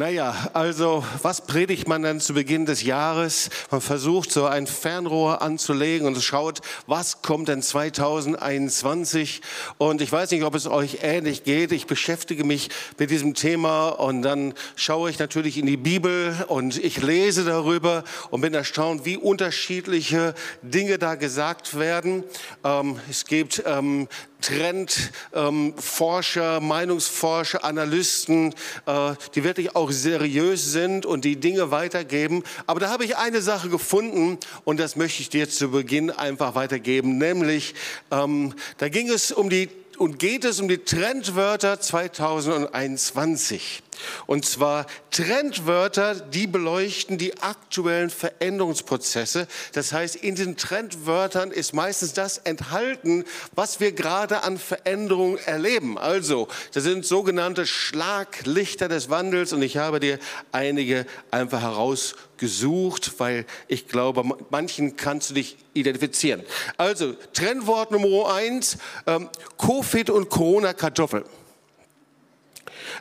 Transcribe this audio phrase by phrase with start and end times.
[0.00, 3.50] Naja, also was predigt man dann zu Beginn des Jahres?
[3.72, 9.42] Man versucht so ein Fernrohr anzulegen und schaut, was kommt denn 2021?
[9.76, 11.72] Und ich weiß nicht, ob es euch ähnlich geht.
[11.72, 16.78] Ich beschäftige mich mit diesem Thema und dann schaue ich natürlich in die Bibel und
[16.78, 22.22] ich lese darüber und bin erstaunt, wie unterschiedliche Dinge da gesagt werden.
[22.62, 24.06] Ähm, es gibt ähm,
[24.40, 28.54] Trendforscher, ähm, Meinungsforscher, Analysten,
[28.86, 32.42] äh, die wirklich auch seriös sind und die Dinge weitergeben.
[32.66, 36.54] Aber da habe ich eine Sache gefunden und das möchte ich dir zu Beginn einfach
[36.54, 37.74] weitergeben, nämlich
[38.10, 43.82] ähm, da ging es um die und geht es um die Trendwörter 2021.
[44.26, 49.46] Und zwar Trendwörter, die beleuchten die aktuellen Veränderungsprozesse.
[49.72, 55.98] Das heißt, in den Trendwörtern ist meistens das enthalten, was wir gerade an Veränderungen erleben.
[55.98, 60.18] Also, das sind sogenannte Schlaglichter des Wandels und ich habe dir
[60.52, 66.42] einige einfach herausgesucht, weil ich glaube, manchen kannst du dich identifizieren.
[66.76, 69.28] Also, Trendwort Nummer eins, ähm,
[69.58, 71.24] Covid und Corona-Kartoffel.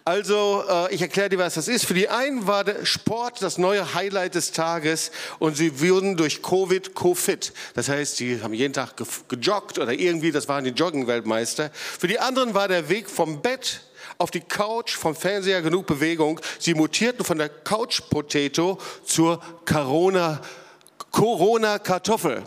[0.05, 1.85] Also, äh, ich erkläre dir, was das ist.
[1.85, 6.41] Für die einen war der Sport das neue Highlight des Tages und sie wurden durch
[6.41, 7.53] Covid co-fit.
[7.73, 8.93] Das heißt, sie haben jeden Tag
[9.27, 11.71] gejoggt oder irgendwie, das waren die Joggen-Weltmeister.
[11.73, 13.81] Für die anderen war der Weg vom Bett
[14.17, 16.39] auf die Couch, vom Fernseher genug Bewegung.
[16.59, 20.41] Sie mutierten von der Couch Potato zur Corona,
[21.11, 22.43] Corona Kartoffel.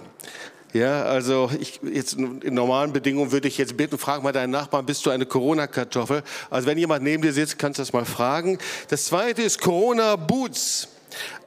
[0.72, 4.86] Ja, also ich, jetzt in normalen Bedingungen würde ich jetzt bitten, frag mal deinen Nachbarn,
[4.86, 6.22] bist du eine Corona-Kartoffel?
[6.48, 8.58] Also wenn jemand neben dir sitzt, kannst du das mal fragen.
[8.88, 10.88] Das zweite ist Corona-Boots.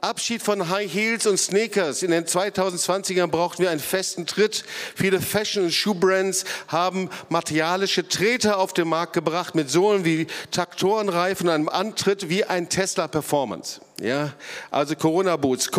[0.02, 2.02] Abschied von High Heels und Sneakers.
[2.02, 4.64] In den 2020ern brauchten wir einen festen Tritt.
[4.94, 11.48] Viele Fashion- und Schuhbrands haben materialische Treter auf den Markt gebracht mit Sohlen wie Traktorenreifen
[11.48, 13.80] und einem Antritt wie ein Tesla Performance.
[14.00, 14.34] Ja,
[14.70, 15.70] also Corona Boots.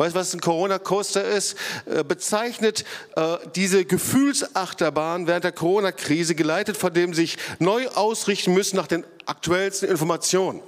[0.00, 1.56] Weißt du, was ein Corona-Coaster ist?
[1.84, 8.76] Äh, bezeichnet äh, diese Gefühlsachterbahn während der Corona-Krise, geleitet von dem sich neu ausrichten müssen
[8.76, 10.62] nach den aktuellsten Informationen.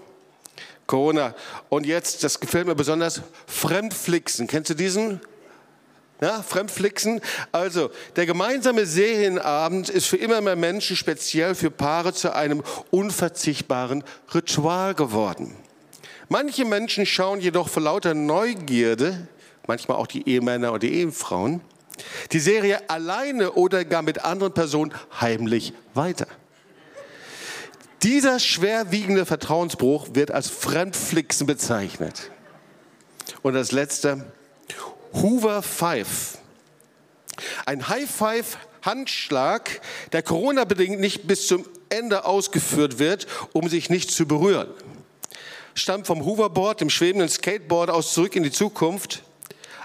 [0.86, 1.34] Corona.
[1.70, 4.48] Und jetzt, das gefällt mir besonders, Fremdflixen.
[4.48, 5.18] Kennst du diesen?
[6.20, 7.22] Ja, Fremdflixen.
[7.52, 14.04] Also, der gemeinsame Serienabend ist für immer mehr Menschen, speziell für Paare, zu einem unverzichtbaren
[14.34, 15.56] Ritual geworden.
[16.32, 19.28] Manche Menschen schauen jedoch vor lauter Neugierde,
[19.66, 21.60] manchmal auch die Ehemänner und die Ehefrauen,
[22.32, 26.26] die Serie alleine oder gar mit anderen Personen heimlich weiter.
[28.02, 32.30] Dieser schwerwiegende Vertrauensbruch wird als Fremdflixen bezeichnet.
[33.42, 34.32] Und das letzte,
[35.12, 36.38] Hoover Five.
[37.66, 39.82] Ein High Five Handschlag,
[40.12, 44.70] der Corona-bedingt nicht bis zum Ende ausgeführt wird, um sich nicht zu berühren
[45.74, 49.22] stammt vom Hoverboard, dem schwebenden Skateboard aus zurück in die Zukunft.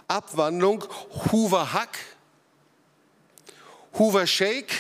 [0.08, 0.86] Abwandlung
[1.32, 1.98] Hoover Hack,
[3.98, 4.74] Hoover Shake,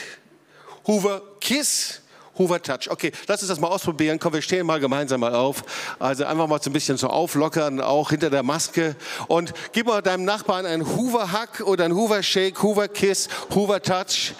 [0.85, 2.01] Hoover Kiss,
[2.37, 2.89] Hoover Touch.
[2.89, 4.19] Okay, lass uns das mal ausprobieren.
[4.19, 5.63] Komm, wir stehen mal gemeinsam mal auf.
[5.99, 8.95] Also einfach mal so ein bisschen so auflockern, auch hinter der Maske.
[9.27, 13.81] Und gib mal deinem Nachbarn einen Hoover Hack oder einen Hoover Shake, Hoover Kiss, Hoover
[13.81, 14.33] Touch.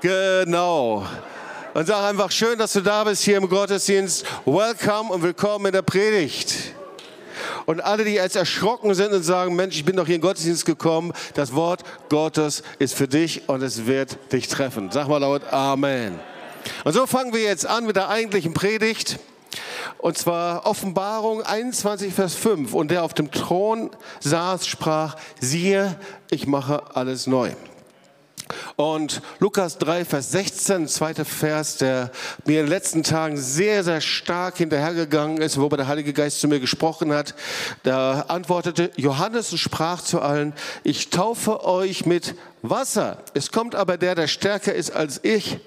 [0.00, 1.06] Genau
[1.74, 4.26] und sag einfach schön, dass du da bist hier im Gottesdienst.
[4.44, 6.54] Welcome und willkommen in der Predigt.
[7.64, 10.26] Und alle, die jetzt erschrocken sind und sagen, Mensch, ich bin doch hier in den
[10.26, 14.90] Gottesdienst gekommen, das Wort Gottes ist für dich und es wird dich treffen.
[14.90, 16.18] Sag mal laut Amen.
[16.84, 19.18] Und so fangen wir jetzt an mit der eigentlichen Predigt.
[19.98, 22.74] Und zwar Offenbarung 21, Vers 5.
[22.74, 23.90] Und der auf dem Thron
[24.20, 25.96] saß, sprach, siehe,
[26.30, 27.50] ich mache alles neu.
[28.76, 32.10] Und Lukas 3, Vers 16, zweiter Vers, der
[32.44, 36.48] mir in den letzten Tagen sehr, sehr stark hinterhergegangen ist, wobei der Heilige Geist zu
[36.48, 37.34] mir gesprochen hat,
[37.82, 40.52] da antwortete Johannes und sprach zu allen,
[40.84, 43.18] ich taufe euch mit Wasser.
[43.34, 45.58] Es kommt aber der, der stärker ist als ich.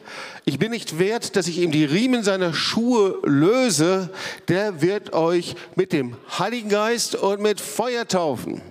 [0.45, 4.09] Ich bin nicht wert, dass ich ihm die Riemen seiner Schuhe löse.
[4.47, 8.61] Der wird euch mit dem Heiligen Geist und mit Feuer taufen.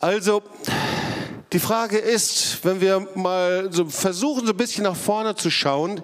[0.00, 0.42] Also,
[1.56, 6.02] die Frage ist, wenn wir mal so versuchen, so ein bisschen nach vorne zu schauen,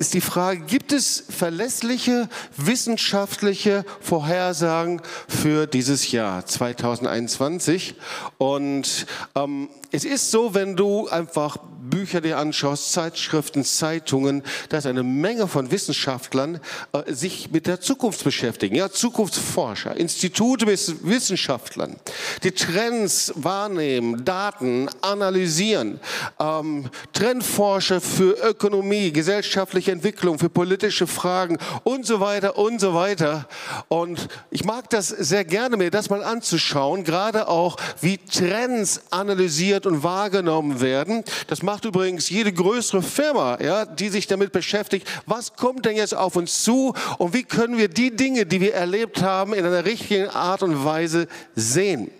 [0.00, 7.94] ist die Frage, gibt es verlässliche wissenschaftliche Vorhersagen für dieses Jahr 2021?
[8.38, 9.06] Und
[9.36, 11.58] ähm, es ist so, wenn du einfach
[11.92, 16.58] Bücher dir anschaust, Zeitschriften, Zeitungen, da ist eine Menge von Wissenschaftlern
[16.92, 18.74] äh, sich mit der Zukunft beschäftigen.
[18.74, 21.96] Ja, Zukunftsforscher, Institute mit Wissenschaftlern,
[22.44, 26.00] die Trends wahrnehmen, Daten analysieren,
[26.40, 33.46] ähm, Trendforscher für Ökonomie, gesellschaftliche Entwicklung, für politische Fragen und so weiter und so weiter.
[33.88, 39.84] Und ich mag das sehr gerne, mir das mal anzuschauen, gerade auch, wie Trends analysiert
[39.84, 41.22] und wahrgenommen werden.
[41.48, 45.06] Das macht übrigens jede größere Firma, ja, die sich damit beschäftigt.
[45.26, 48.74] Was kommt denn jetzt auf uns zu und wie können wir die Dinge, die wir
[48.74, 52.10] erlebt haben, in einer richtigen Art und Weise sehen?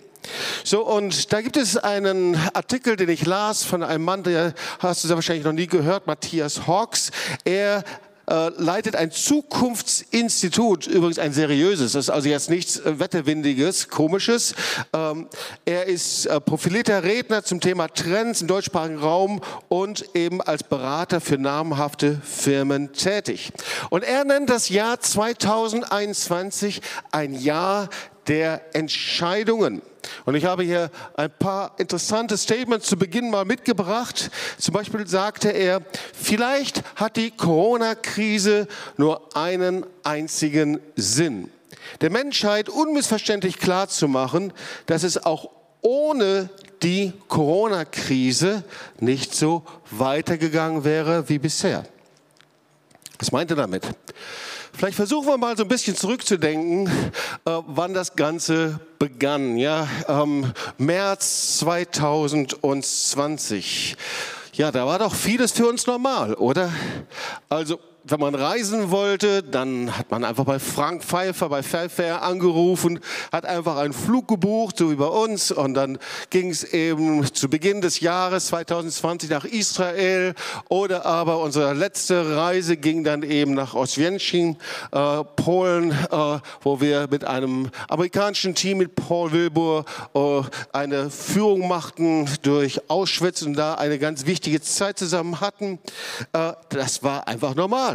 [0.65, 5.05] So, und da gibt es einen Artikel, den ich las von einem Mann, der hast
[5.05, 7.11] du ja wahrscheinlich noch nie gehört, Matthias Hawks.
[7.45, 7.83] Er
[8.33, 14.55] äh, leitet ein Zukunftsinstitut, übrigens ein seriöses, das ist also jetzt nichts äh, Wettewindiges, Komisches.
[14.95, 15.29] Ähm,
[15.67, 21.21] er ist äh, profilierter Redner zum Thema Trends im deutschsprachigen Raum und eben als Berater
[21.21, 23.53] für namhafte Firmen tätig.
[23.91, 26.81] Und er nennt das Jahr 2021
[27.11, 27.91] ein Jahr
[28.29, 29.83] der Entscheidungen.
[30.25, 34.31] Und ich habe hier ein paar interessante Statements zu Beginn mal mitgebracht.
[34.59, 35.83] Zum Beispiel sagte er,
[36.13, 38.67] vielleicht hat die Corona-Krise
[38.97, 41.51] nur einen einzigen Sinn.
[42.01, 44.53] Der Menschheit unmissverständlich klar zu machen,
[44.87, 45.51] dass es auch
[45.81, 46.49] ohne
[46.83, 48.65] die Corona-Krise
[49.01, 51.85] nicht so weitergegangen wäre wie bisher.
[53.19, 53.85] Was meint er damit?
[54.73, 56.87] Vielleicht versuchen wir mal so ein bisschen zurückzudenken,
[57.45, 59.59] äh, wann das Ganze begann.
[59.59, 63.97] Ja, ähm, März 2020.
[64.55, 66.73] Ja, da war doch vieles für uns normal, oder?
[67.49, 72.99] Also wenn man reisen wollte, dann hat man einfach bei Frank Pfeiffer, bei Fairfair angerufen,
[73.31, 75.53] hat einfach einen Flug gebucht, so wie bei uns.
[75.53, 75.99] Und dann
[76.31, 80.35] ging es eben zu Beginn des Jahres 2020 nach Israel.
[80.69, 84.57] Oder aber unsere letzte Reise ging dann eben nach Oswiecim,
[84.91, 89.85] äh, Polen, äh, wo wir mit einem amerikanischen Team, mit Paul Wilbur,
[90.15, 95.79] äh, eine Führung machten durch Auschwitz und da eine ganz wichtige Zeit zusammen hatten.
[96.33, 97.92] Äh, das war einfach normal.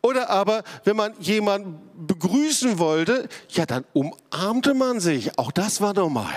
[0.00, 5.38] Oder aber, wenn man jemanden begrüßen wollte, ja, dann umarmte man sich.
[5.38, 6.32] Auch das war normal.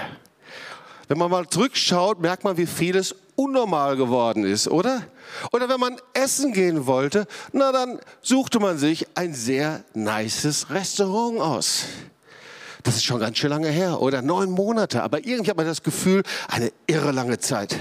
[1.07, 5.03] Wenn man mal zurückschaut, merkt man, wie vieles unnormal geworden ist, oder?
[5.51, 11.39] Oder wenn man essen gehen wollte, na dann suchte man sich ein sehr nices Restaurant
[11.39, 11.85] aus.
[12.83, 15.03] Das ist schon ganz schön lange her, oder neun Monate.
[15.03, 17.75] Aber irgendwie hat man das Gefühl, eine irre lange Zeit.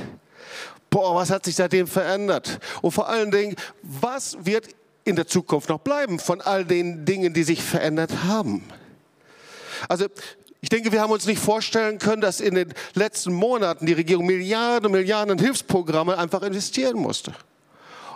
[0.91, 2.59] Boah, was hat sich seitdem verändert?
[2.81, 4.69] Und vor allen Dingen, was wird
[5.05, 8.65] in der Zukunft noch bleiben von all den Dingen, die sich verändert haben.
[9.89, 10.07] Also
[10.61, 14.25] ich denke, wir haben uns nicht vorstellen können, dass in den letzten Monaten die Regierung
[14.25, 17.35] Milliarden und Milliarden Hilfsprogramme einfach investieren musste.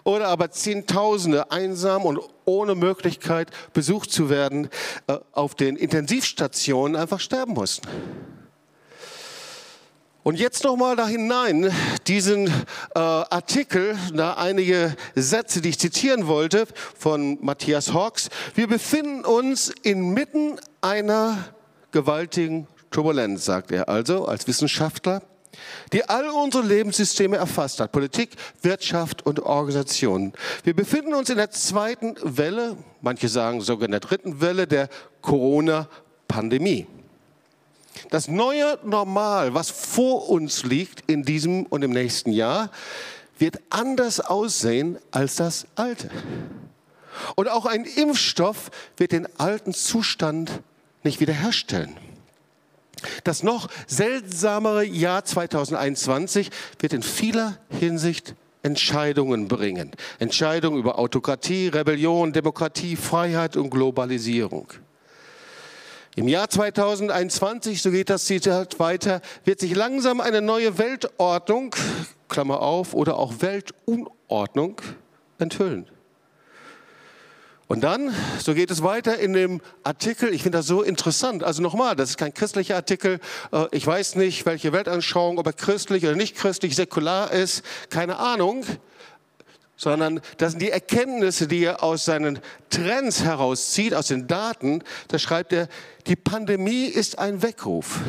[0.03, 4.71] Oder aber Zehntausende einsam und ohne Möglichkeit besucht zu werden
[5.09, 7.87] äh, auf den Intensivstationen einfach sterben mussten.
[10.29, 11.73] Und jetzt nochmal da hinein,
[12.07, 16.67] diesen äh, Artikel, da einige Sätze, die ich zitieren wollte
[16.99, 18.29] von Matthias Hawks.
[18.55, 21.49] Wir befinden uns inmitten einer
[21.93, 25.23] gewaltigen Turbulenz, sagt er also als Wissenschaftler,
[25.95, 30.35] die all unsere Lebenssysteme erfasst hat, Politik, Wirtschaft und Organisation.
[30.63, 34.91] Wir befinden uns in der zweiten Welle, manche sagen sogar in der dritten Welle der
[35.23, 36.87] Corona-Pandemie.
[38.11, 42.71] Das neue Normal, was vor uns liegt in diesem und im nächsten Jahr,
[43.39, 46.11] wird anders aussehen als das alte.
[47.35, 50.61] Und auch ein Impfstoff wird den alten Zustand
[51.03, 51.97] nicht wiederherstellen.
[53.25, 56.51] Das noch seltsamere Jahr 2021
[56.81, 59.93] wird in vieler Hinsicht Entscheidungen bringen.
[60.19, 64.69] Entscheidungen über Autokratie, Rebellion, Demokratie, Freiheit und Globalisierung.
[66.19, 71.77] Im Jahr 2021, so geht das Zitat weiter, wird sich langsam eine neue Weltordnung,
[72.29, 74.81] Klammer auf, oder auch Weltunordnung
[75.39, 75.87] enthüllen.
[77.69, 81.45] Und dann, so geht es weiter in dem Artikel, ich finde das so interessant.
[81.45, 83.21] Also nochmal, das ist kein christlicher Artikel.
[83.53, 88.19] Äh, ich weiß nicht, welche Weltanschauung, ob er christlich oder nicht christlich, säkular ist, keine
[88.19, 88.65] Ahnung
[89.79, 94.83] sondern das sind die Erkenntnisse, die er aus seinen Trends herauszieht, aus den Daten.
[95.07, 95.69] Da schreibt er,
[96.07, 98.01] die Pandemie ist ein Weckruf.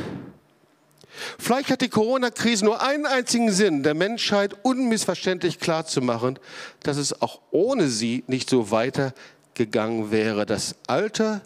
[1.38, 6.40] Vielleicht hat die Corona-Krise nur einen einzigen Sinn, der Menschheit unmissverständlich klarzumachen,
[6.84, 10.46] dass es auch ohne sie nicht so weitergegangen wäre.
[10.46, 11.42] Das alte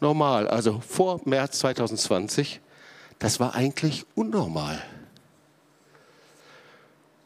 [0.00, 2.60] Normal, also vor März 2020,
[3.18, 4.82] das war eigentlich unnormal.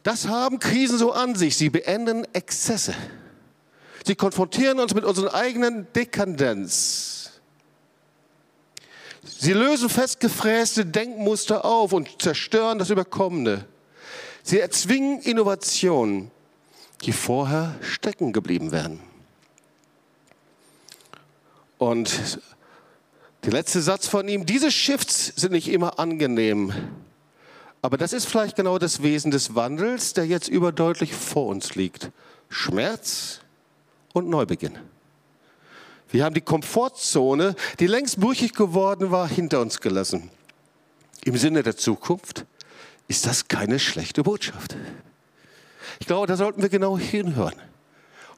[0.02, 1.56] Das haben Krisen so an sich.
[1.56, 2.94] Sie beenden Exzesse.
[4.04, 7.30] Sie konfrontieren uns mit unseren eigenen Dekadenz.
[9.24, 13.64] Sie lösen festgefräste Denkmuster auf und zerstören das Überkommene.
[14.42, 16.32] Sie erzwingen Innovationen,
[17.02, 19.00] die vorher stecken geblieben wären.
[21.78, 22.40] Und
[23.44, 26.72] der letzte Satz von ihm, diese Shifts sind nicht immer angenehm.
[27.82, 32.10] Aber das ist vielleicht genau das Wesen des Wandels, der jetzt überdeutlich vor uns liegt.
[32.48, 33.40] Schmerz
[34.12, 34.78] und Neubeginn.
[36.08, 40.30] Wir haben die Komfortzone, die längst brüchig geworden war, hinter uns gelassen.
[41.24, 42.44] Im Sinne der Zukunft
[43.08, 44.76] ist das keine schlechte Botschaft.
[45.98, 47.54] Ich glaube, da sollten wir genau hinhören.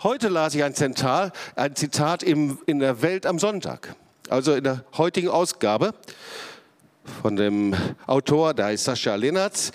[0.02, 3.94] Heute las ich ein, Zental, ein Zitat im, in der Welt am Sonntag,
[4.30, 5.94] also in der heutigen Ausgabe
[7.22, 7.74] von dem
[8.06, 9.72] Autor, der heißt Sascha Lenartz.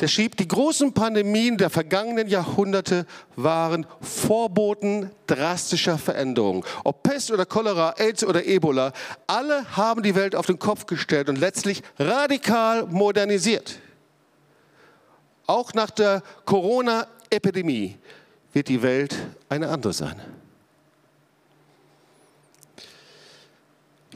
[0.00, 3.06] Der schrieb, die großen Pandemien der vergangenen Jahrhunderte
[3.36, 6.64] waren Vorboten drastischer Veränderungen.
[6.84, 8.92] Ob Pest oder Cholera, AIDS oder Ebola,
[9.26, 13.78] alle haben die Welt auf den Kopf gestellt und letztlich radikal modernisiert.
[15.46, 17.98] Auch nach der Corona-Epidemie
[18.54, 19.16] wird die Welt
[19.50, 20.18] eine andere sein.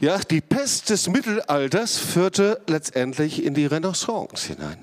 [0.01, 4.77] Ja, die Pest des Mittelalters führte letztendlich in die Renaissance hinein.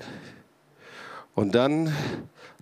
[1.35, 1.93] Und dann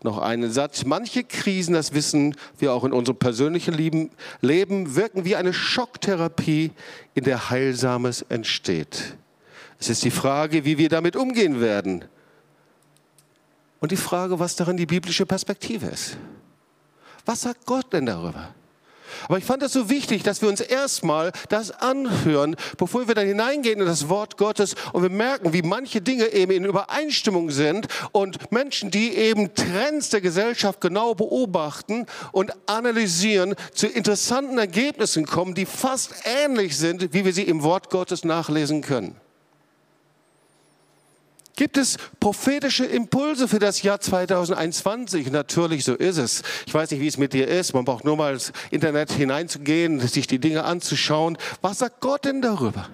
[0.03, 0.83] noch einen Satz.
[0.83, 6.71] Manche Krisen, das wissen wir auch in unserem persönlichen Leben, wirken wie eine Schocktherapie,
[7.13, 9.15] in der Heilsames entsteht.
[9.79, 12.05] Es ist die Frage, wie wir damit umgehen werden.
[13.79, 16.17] Und die Frage, was darin die biblische Perspektive ist.
[17.25, 18.53] Was sagt Gott denn darüber?
[19.27, 23.27] Aber ich fand es so wichtig, dass wir uns erstmal das anhören, bevor wir dann
[23.27, 27.87] hineingehen in das Wort Gottes und wir merken, wie manche Dinge eben in Übereinstimmung sind
[28.11, 35.55] und Menschen, die eben Trends der Gesellschaft genau beobachten und analysieren, zu interessanten Ergebnissen kommen,
[35.55, 39.15] die fast ähnlich sind, wie wir sie im Wort Gottes nachlesen können.
[41.55, 45.31] Gibt es prophetische Impulse für das Jahr 2021?
[45.31, 46.43] Natürlich, so ist es.
[46.65, 47.73] Ich weiß nicht, wie es mit dir ist.
[47.73, 51.37] Man braucht nur mal ins Internet hineinzugehen, sich die Dinge anzuschauen.
[51.61, 52.87] Was sagt Gott denn darüber?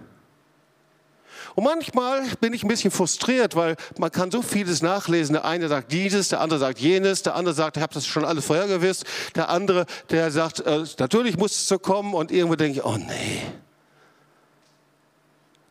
[1.58, 5.34] Und manchmal bin ich ein bisschen frustriert, weil man kann so vieles nachlesen.
[5.34, 8.26] Der eine sagt dieses, der andere sagt jenes, der andere sagt, ich habe das schon
[8.26, 9.06] alles vorher gewusst.
[9.36, 12.14] Der andere, der sagt, äh, natürlich muss es so kommen.
[12.14, 13.42] Und irgendwo denke ich, oh nee.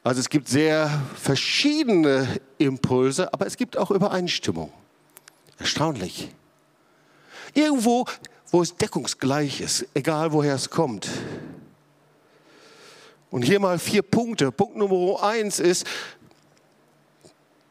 [0.07, 4.73] Also es gibt sehr verschiedene Impulse, aber es gibt auch Übereinstimmung.
[5.59, 6.33] Erstaunlich.
[7.55, 8.05] Irgendwo,
[8.53, 11.09] wo es deckungsgleich ist, egal woher es kommt.
[13.33, 14.53] Und hier mal vier Punkte.
[14.53, 15.85] Punkt Nummer eins ist,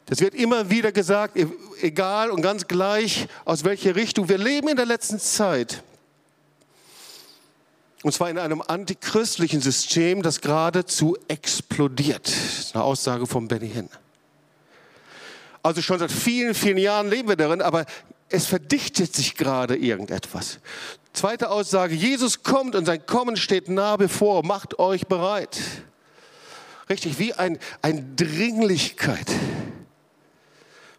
[0.04, 1.46] das wird immer wieder gesagt, e-,
[1.80, 4.28] egal und ganz gleich, aus welcher Richtung.
[4.28, 5.82] Wir leben in der letzten Zeit
[8.02, 12.26] und zwar in einem antichristlichen System, das geradezu explodiert.
[12.28, 13.88] Das ist eine Aussage von Benny Hinn.
[15.62, 17.86] Also schon seit vielen, vielen Jahren leben wir darin, aber
[18.28, 20.60] es verdichtet sich gerade irgendetwas.
[21.12, 25.58] Zweite Aussage, Jesus kommt und sein Kommen steht nah bevor, macht euch bereit.
[26.88, 29.26] Richtig, wie ein, eine Dringlichkeit.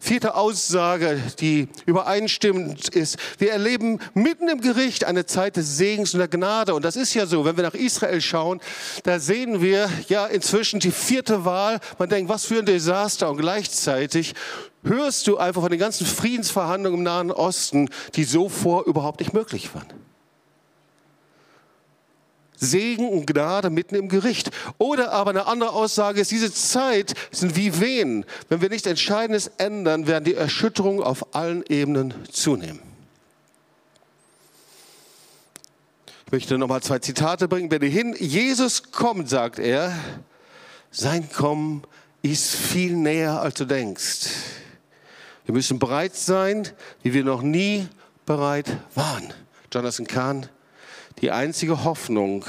[0.08, 3.18] Vierte Aussage, die übereinstimmend ist.
[3.36, 6.74] Wir erleben mitten im Gericht eine Zeit des Segens und der Gnade.
[6.74, 8.58] Und das ist ja so, wenn wir nach Israel schauen,
[9.02, 11.78] da sehen wir ja inzwischen die vierte Wahl.
[11.98, 13.28] Man denkt, was für ein Desaster.
[13.28, 14.32] Und gleichzeitig
[14.82, 19.34] hörst du einfach von den ganzen Friedensverhandlungen im Nahen Osten, die so vor überhaupt nicht
[19.34, 20.07] möglich waren.
[22.58, 24.50] Segen und Gnade mitten im Gericht.
[24.78, 28.24] Oder aber eine andere Aussage ist, diese Zeit sind wie Wehen.
[28.48, 32.80] Wenn wir nichts Entscheidendes ändern, werden die Erschütterungen auf allen Ebenen zunehmen.
[36.26, 37.70] Ich möchte nochmal zwei Zitate bringen.
[37.70, 39.96] Wenn hin Jesus kommt, sagt er,
[40.90, 41.82] sein Kommen
[42.20, 44.28] ist viel näher, als du denkst.
[45.46, 46.68] Wir müssen bereit sein,
[47.02, 47.88] wie wir noch nie
[48.26, 49.32] bereit waren.
[49.72, 50.46] Jonathan Kahn,
[51.20, 52.44] die einzige Hoffnung,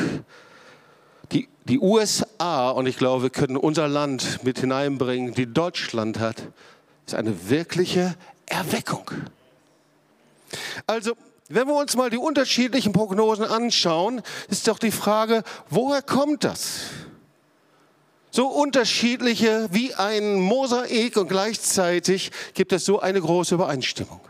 [1.31, 6.41] die die USA, und ich glaube, wir können unser Land mit hineinbringen, die Deutschland hat,
[7.05, 8.15] ist eine wirkliche
[8.47, 9.09] Erweckung.
[10.87, 11.15] Also,
[11.47, 16.81] wenn wir uns mal die unterschiedlichen Prognosen anschauen, ist doch die Frage, woher kommt das?
[18.31, 24.21] So unterschiedliche wie ein Mosaik und gleichzeitig gibt es so eine große Übereinstimmung.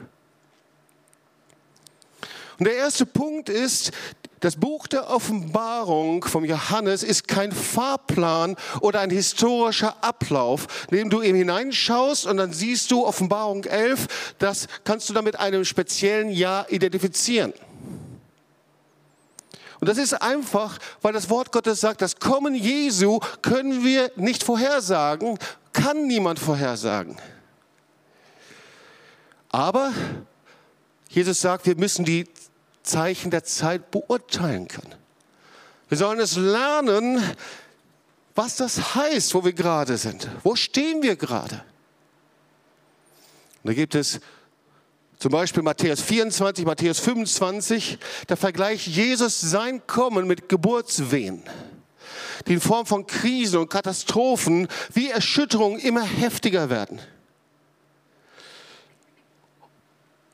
[2.60, 3.92] Und der erste Punkt ist,
[4.40, 11.10] Das Buch der Offenbarung vom Johannes ist kein Fahrplan oder ein historischer Ablauf, in dem
[11.10, 15.66] du eben hineinschaust und dann siehst du Offenbarung 11, das kannst du dann mit einem
[15.66, 17.54] speziellen Jahr identifizieren.
[19.82, 24.44] Und das ist einfach, weil das Wort Gottes sagt, das Kommen Jesu können wir nicht
[24.44, 25.38] vorhersagen,
[25.74, 27.18] kann niemand vorhersagen.
[29.50, 29.92] Aber
[31.10, 32.26] Jesus sagt, wir müssen die
[32.90, 34.96] Zeichen der Zeit beurteilen können.
[35.88, 37.24] Wir sollen es lernen,
[38.36, 40.28] was das heißt, wo wir gerade sind.
[40.44, 41.64] Wo stehen wir gerade?
[43.64, 44.20] Da gibt es
[45.18, 51.44] zum Beispiel Matthäus 24, Matthäus 25, da vergleicht Jesus sein Kommen mit Geburtswehen,
[52.48, 57.00] die in Form von Krisen und Katastrophen wie Erschütterungen immer heftiger werden.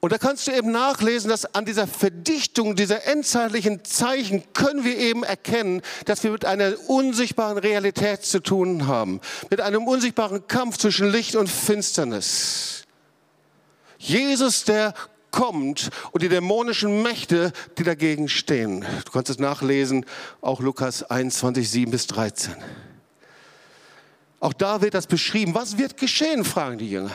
[0.05, 5.00] Und da kannst du eben nachlesen, dass an dieser Verdichtung dieser endzeitlichen Zeichen können wir
[5.00, 9.19] eben erkennen, dass wir mit einer unsichtbaren Realität zu tun haben,
[9.50, 12.83] mit einem unsichtbaren Kampf zwischen Licht und Finsternis.
[13.97, 14.93] Jesus, der
[15.31, 18.85] kommt und die dämonischen Mächte, die dagegen stehen.
[19.05, 20.05] Du kannst es nachlesen,
[20.39, 22.53] auch Lukas 21, 7 bis 13.
[24.39, 25.55] Auch da wird das beschrieben.
[25.55, 27.09] Was wird geschehen, fragen die Jünger.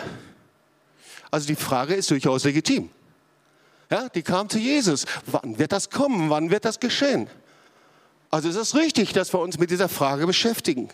[1.31, 2.91] Also die Frage ist durchaus legitim.
[3.91, 5.05] Ja, die kam zu Jesus.
[5.27, 6.31] Wann wird das kommen?
[6.31, 7.29] Wann wird das geschehen?
[8.31, 10.89] Also es ist richtig, dass wir uns mit dieser Frage beschäftigen.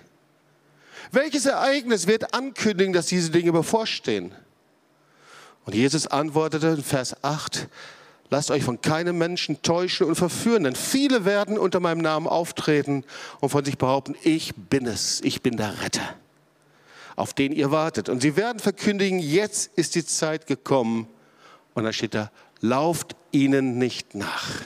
[1.13, 4.35] Welches Ereignis wird ankündigen, dass diese Dinge bevorstehen?
[5.67, 7.69] Und Jesus antwortete in Vers 8,
[8.31, 13.05] lasst euch von keinem Menschen täuschen und verführen, denn viele werden unter meinem Namen auftreten
[13.41, 16.17] und von sich behaupten, ich bin es, ich bin der Retter
[17.17, 18.09] auf den ihr wartet.
[18.09, 21.09] Und sie werden verkündigen, jetzt ist die Zeit gekommen.
[21.75, 22.31] Und dann steht da,
[22.61, 24.63] lauft ihnen nicht nach.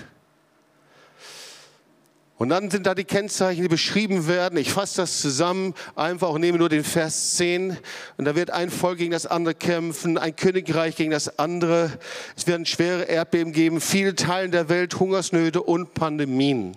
[2.41, 4.59] Und dann sind da die Kennzeichen, die beschrieben werden.
[4.59, 7.77] Ich fasse das zusammen, einfach und nehme nur den Vers 10.
[8.17, 11.99] Und da wird ein Volk gegen das andere kämpfen, ein Königreich gegen das andere.
[12.39, 16.75] Es werden schwere Erdbeben geben, viele Teilen der Welt, Hungersnöte und Pandemien.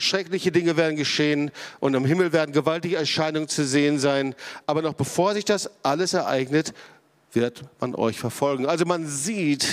[0.00, 4.34] Schreckliche Dinge werden geschehen und am Himmel werden gewaltige Erscheinungen zu sehen sein.
[4.66, 6.72] Aber noch bevor sich das alles ereignet,
[7.32, 8.64] wird man euch verfolgen.
[8.64, 9.66] Also man sieht,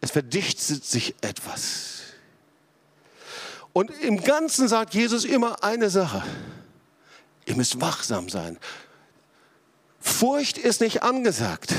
[0.00, 2.00] es verdichtet sich etwas.
[3.74, 6.22] Und im Ganzen sagt Jesus immer eine Sache.
[7.44, 8.58] Ihr müsst wachsam sein.
[10.00, 11.74] Furcht ist nicht angesagt.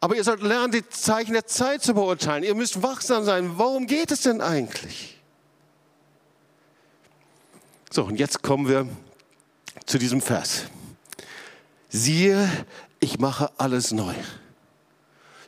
[0.00, 2.44] Aber ihr sollt lernen, die Zeichen der Zeit zu beurteilen.
[2.44, 3.52] Ihr müsst wachsam sein.
[3.56, 5.19] Worum geht es denn eigentlich?
[7.92, 8.86] So, und jetzt kommen wir
[9.84, 10.66] zu diesem Vers.
[11.88, 12.48] Siehe,
[13.00, 14.14] ich mache alles neu.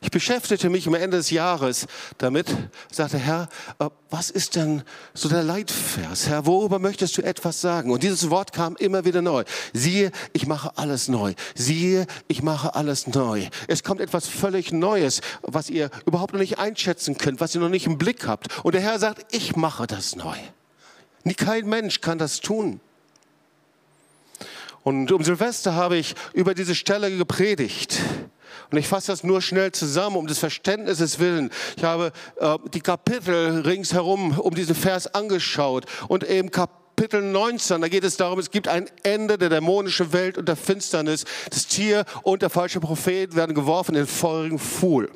[0.00, 1.87] Ich beschäftigte mich am Ende des Jahres
[2.18, 2.48] damit,
[2.90, 4.83] sagte, Herr, äh, was ist denn
[5.14, 6.28] so der Leitvers?
[6.28, 7.92] Herr, worüber möchtest du etwas sagen?
[7.92, 9.44] Und dieses Wort kam immer wieder neu.
[9.72, 11.35] Siehe, ich mache alles neu.
[11.55, 13.46] Siehe, ich mache alles neu.
[13.68, 17.68] Es kommt etwas völlig Neues, was ihr überhaupt noch nicht einschätzen könnt, was ihr noch
[17.68, 18.64] nicht im Blick habt.
[18.64, 20.37] Und der Herr sagt, ich mache das neu.
[21.37, 22.80] Kein Mensch kann das tun.
[24.82, 28.00] Und um Silvester habe ich über diese Stelle gepredigt.
[28.70, 31.50] Und ich fasse das nur schnell zusammen, um des Verständnisses willen.
[31.76, 35.85] Ich habe äh, die Kapitel ringsherum um diesen Vers angeschaut.
[36.08, 40.38] Und eben Kapitel 19, da geht es darum, es gibt ein Ende der dämonischen Welt
[40.38, 41.24] und der Finsternis.
[41.50, 45.11] Das Tier und der falsche Prophet werden geworfen in den feurigen Pfuhl.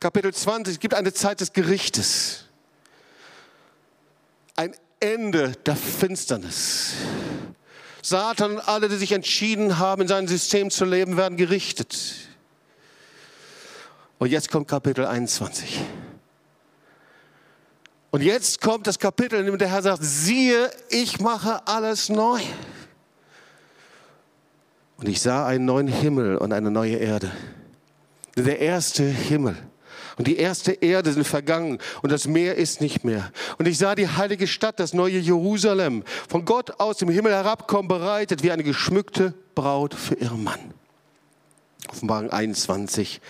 [0.00, 2.43] Kapitel 20, es gibt eine Zeit des Gerichtes
[4.56, 6.94] ein Ende der Finsternis.
[8.02, 11.96] Satan und alle, die sich entschieden haben, in seinem System zu leben, werden gerichtet.
[14.18, 15.80] Und jetzt kommt Kapitel 21.
[18.10, 22.40] Und jetzt kommt das Kapitel, in dem der Herr sagt, siehe, ich mache alles neu.
[24.98, 27.32] Und ich sah einen neuen Himmel und eine neue Erde.
[28.36, 29.56] Der erste Himmel
[30.16, 33.32] und die erste Erde sind vergangen und das Meer ist nicht mehr.
[33.58, 37.88] Und ich sah die heilige Stadt, das neue Jerusalem, von Gott aus dem Himmel herabkommen,
[37.88, 40.74] bereitet wie eine geschmückte Braut für ihren Mann.
[41.88, 43.20] Offenbarung 21,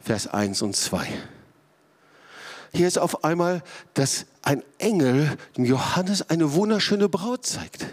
[0.00, 1.06] Vers 1 und 2.
[2.72, 3.62] Hier ist auf einmal,
[3.94, 7.86] dass ein Engel dem Johannes eine wunderschöne Braut zeigt.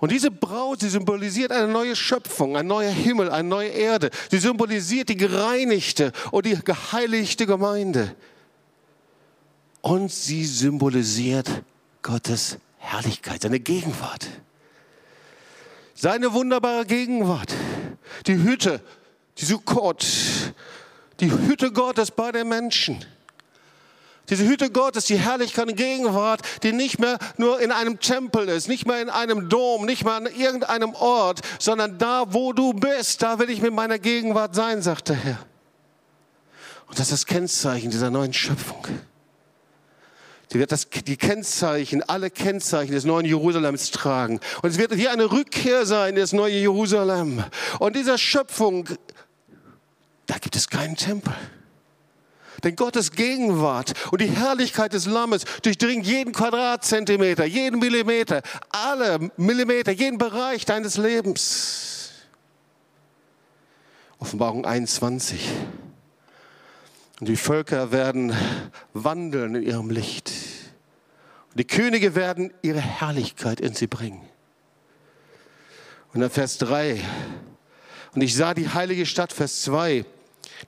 [0.00, 4.10] Und diese Braut, sie symbolisiert eine neue Schöpfung, ein neuer Himmel, eine neue Erde.
[4.30, 8.14] Sie symbolisiert die gereinigte und die geheiligte Gemeinde.
[9.80, 11.48] Und sie symbolisiert
[12.02, 14.26] Gottes Herrlichkeit, seine Gegenwart.
[15.94, 17.54] Seine wunderbare Gegenwart.
[18.26, 18.80] Die Hütte,
[19.38, 20.04] die Sukkot,
[21.20, 23.04] die Hütte Gottes bei den Menschen.
[24.30, 28.68] Diese Hütte Gottes, die Herrlichkeit und Gegenwart, die nicht mehr nur in einem Tempel ist,
[28.68, 33.22] nicht mehr in einem Dom, nicht mehr an irgendeinem Ort, sondern da, wo du bist,
[33.22, 35.38] da will ich mit meiner Gegenwart sein, sagt der Herr.
[36.86, 38.86] Und das ist das Kennzeichen dieser neuen Schöpfung.
[40.50, 44.40] Sie wird das, die Kennzeichen, alle Kennzeichen des neuen Jerusalems tragen.
[44.62, 47.42] Und es wird wie eine Rückkehr sein, in das neue Jerusalem.
[47.78, 48.88] Und dieser Schöpfung,
[50.26, 51.34] da gibt es keinen Tempel.
[52.64, 59.92] Denn Gottes Gegenwart und die Herrlichkeit des Lammes durchdringt jeden Quadratzentimeter, jeden Millimeter, alle Millimeter,
[59.92, 62.12] jeden Bereich deines Lebens.
[64.18, 65.46] Offenbarung 21.
[67.20, 68.34] Und die Völker werden
[68.94, 70.32] wandeln in ihrem Licht.
[71.50, 74.22] Und die Könige werden ihre Herrlichkeit in sie bringen.
[76.14, 77.00] Und dann Vers 3.
[78.14, 80.06] Und ich sah die heilige Stadt, Vers 2,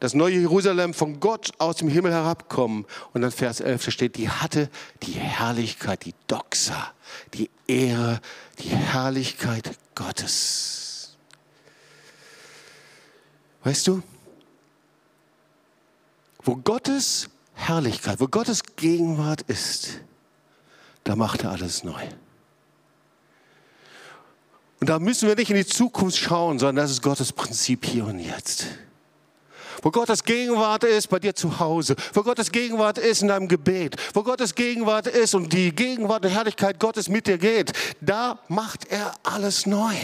[0.01, 2.87] das neue Jerusalem von Gott aus dem Himmel herabkommen.
[3.13, 4.71] Und dann Vers 11, da steht, die hatte
[5.03, 6.93] die Herrlichkeit, die Doxa,
[7.35, 8.21] die Ehre,
[8.59, 11.17] die Herrlichkeit Gottes.
[13.65, 14.03] Weißt du,
[16.43, 20.01] wo Gottes Herrlichkeit, wo Gottes Gegenwart ist,
[21.05, 22.03] da macht er alles neu.
[24.79, 28.05] Und da müssen wir nicht in die Zukunft schauen, sondern das ist Gottes Prinzip hier
[28.07, 28.67] und jetzt.
[29.83, 33.97] Wo Gottes Gegenwart ist bei dir zu Hause, wo Gottes Gegenwart ist in deinem Gebet,
[34.15, 38.91] wo Gottes Gegenwart ist und die Gegenwart und Herrlichkeit Gottes mit dir geht, da macht
[38.91, 39.95] er alles neu.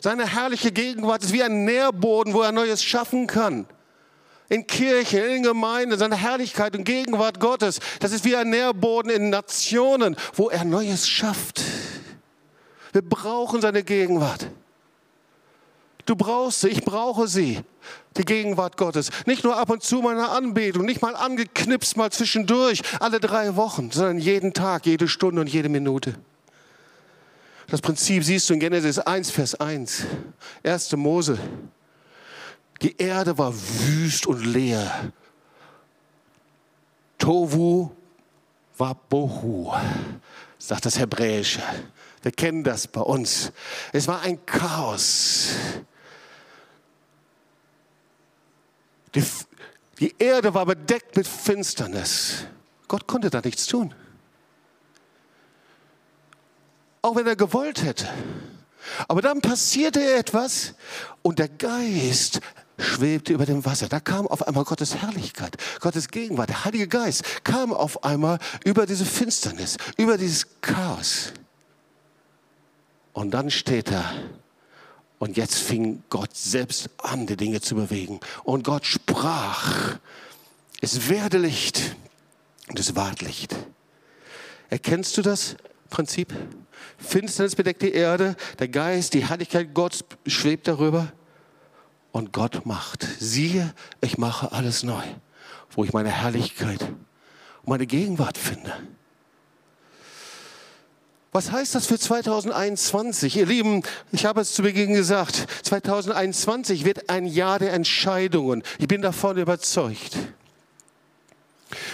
[0.00, 3.66] Seine herrliche Gegenwart ist wie ein Nährboden, wo er Neues schaffen kann
[4.50, 7.78] in Kirche, in Gemeinde, seine Herrlichkeit und Gegenwart Gottes.
[8.00, 11.62] Das ist wie ein Nährboden in Nationen, wo er Neues schafft.
[12.92, 14.48] Wir brauchen seine Gegenwart.
[16.06, 17.60] Du brauchst sie, ich brauche sie,
[18.16, 19.10] die Gegenwart Gottes.
[19.26, 23.90] Nicht nur ab und zu mal Anbetung, nicht mal angeknipst, mal zwischendurch, alle drei Wochen,
[23.90, 26.14] sondern jeden Tag, jede Stunde und jede Minute.
[27.68, 30.04] Das Prinzip siehst du in Genesis 1, Vers 1,
[30.64, 30.96] 1.
[30.96, 31.38] Mose.
[32.82, 35.12] Die Erde war wüst und leer.
[37.18, 37.90] Tovu
[38.78, 39.72] war Bohu,
[40.58, 41.62] sagt das Hebräische.
[42.22, 43.52] Wir kennen das bei uns.
[43.92, 45.50] Es war ein Chaos.
[49.14, 49.24] Die,
[49.98, 52.44] die Erde war bedeckt mit Finsternis.
[52.88, 53.94] Gott konnte da nichts tun.
[57.02, 58.08] Auch wenn er gewollt hätte.
[59.08, 60.74] Aber dann passierte etwas
[61.22, 62.40] und der Geist
[62.78, 63.88] schwebte über dem Wasser.
[63.88, 66.48] Da kam auf einmal Gottes Herrlichkeit, Gottes Gegenwart.
[66.48, 71.32] Der Heilige Geist kam auf einmal über diese Finsternis, über dieses Chaos.
[73.12, 74.12] Und dann steht er,
[75.20, 78.20] und jetzt fing Gott selbst an, die Dinge zu bewegen.
[78.42, 79.98] Und Gott sprach,
[80.80, 81.94] es werde Licht
[82.68, 83.54] und es ward Licht.
[84.70, 85.56] Erkennst du das
[85.90, 86.34] Prinzip?
[86.96, 91.12] Finsternis bedeckt die Erde, der Geist, die Heiligkeit Gottes schwebt darüber
[92.12, 93.06] und Gott macht.
[93.18, 95.04] Siehe, ich mache alles neu,
[95.72, 98.72] wo ich meine Herrlichkeit und meine Gegenwart finde.
[101.32, 103.36] Was heißt das für 2021?
[103.36, 108.62] Ihr Lieben, ich habe es zu Beginn gesagt, 2021 wird ein Jahr der Entscheidungen.
[108.78, 110.16] Ich bin davon überzeugt.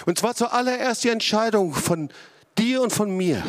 [0.06, 2.08] Und zwar zuallererst die Entscheidung von
[2.56, 3.42] dir und von mir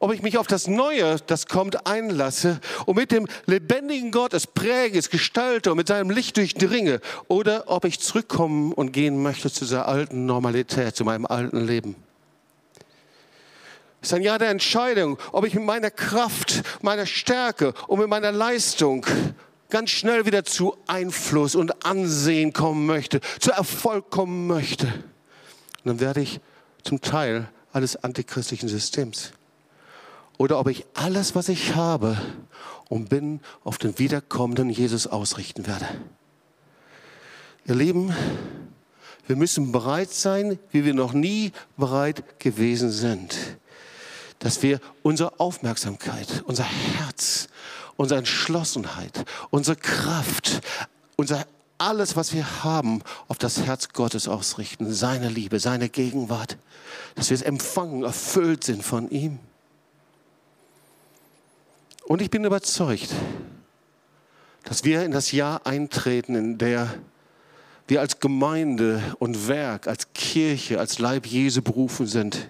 [0.00, 4.46] ob ich mich auf das Neue, das kommt, einlasse und mit dem lebendigen Gott es
[4.46, 9.50] präge, es gestalte und mit seinem Licht durchdringe oder ob ich zurückkommen und gehen möchte
[9.50, 11.96] zu dieser alten Normalität, zu meinem alten Leben.
[14.02, 18.08] Es ist ein Jahr der Entscheidung, ob ich mit meiner Kraft, meiner Stärke und mit
[18.08, 19.04] meiner Leistung
[19.68, 24.86] ganz schnell wieder zu Einfluss und Ansehen kommen möchte, zu Erfolg kommen möchte.
[24.86, 26.40] Und dann werde ich
[26.82, 29.32] zum Teil eines antichristlichen Systems
[30.38, 32.16] oder ob ich alles, was ich habe
[32.88, 35.86] und bin, auf den wiederkommenden Jesus ausrichten werde.
[37.66, 38.14] Ihr Lieben,
[39.26, 43.36] wir müssen bereit sein, wie wir noch nie bereit gewesen sind,
[44.40, 47.48] dass wir unsere Aufmerksamkeit, unser Herz,
[47.96, 50.60] unsere Entschlossenheit, unsere Kraft,
[51.16, 51.46] unser
[51.78, 56.58] alles, was wir haben, auf das Herz Gottes ausrichten, seine Liebe, seine Gegenwart,
[57.14, 59.38] dass wir es empfangen, erfüllt sind von ihm.
[62.04, 63.14] Und ich bin überzeugt,
[64.64, 66.92] dass wir in das Jahr eintreten, in der
[67.86, 72.48] wir als Gemeinde und Werk, als Kirche, als Leib Jesu berufen sind,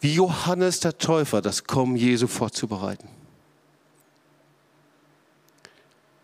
[0.00, 3.08] wie Johannes der Täufer das Kommen Jesu vorzubereiten.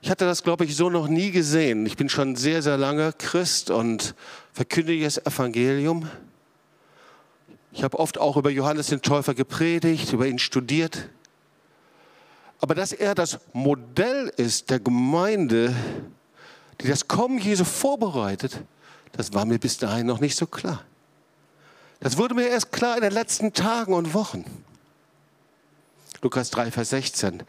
[0.01, 1.87] Ich hatte das, glaube ich, so noch nie gesehen.
[1.87, 4.15] Ich bin schon sehr, sehr lange Christ und
[4.53, 6.09] verkündige das Evangelium.
[7.73, 11.09] Ich habe oft auch über Johannes den Täufer gepredigt, über ihn studiert.
[12.61, 15.75] Aber dass er das Modell ist der Gemeinde,
[16.81, 18.61] die das Kommen Jesu vorbereitet,
[19.13, 20.85] das war mir bis dahin noch nicht so klar.
[22.05, 24.45] Das wurde mir erst klar in den letzten Tagen und Wochen.
[26.21, 27.45] Lukas 3, Vers 16.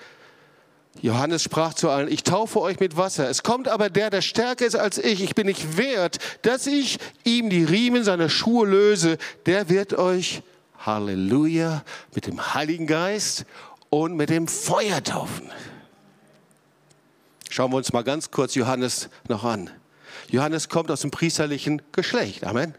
[1.02, 3.30] Johannes sprach zu allen, ich taufe euch mit Wasser.
[3.30, 5.22] Es kommt aber der, der stärker ist als ich.
[5.22, 9.18] Ich bin nicht wert, dass ich ihm die Riemen seiner Schuhe löse.
[9.46, 10.42] Der wird euch,
[10.80, 13.44] Halleluja, mit dem Heiligen Geist
[13.90, 15.52] und mit dem Feuer taufen.
[17.50, 19.70] Schauen wir uns mal ganz kurz Johannes noch an.
[20.30, 22.46] Johannes kommt aus dem priesterlichen Geschlecht.
[22.46, 22.74] Amen.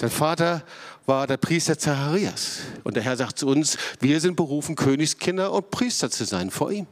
[0.00, 0.64] Sein Vater
[1.04, 2.60] war der Priester Zacharias.
[2.84, 6.72] Und der Herr sagt zu uns, wir sind berufen, Königskinder und Priester zu sein vor
[6.72, 6.86] ihm.